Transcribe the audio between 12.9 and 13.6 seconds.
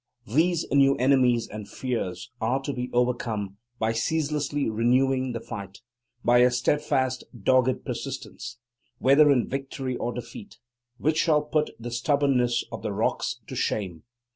rocks to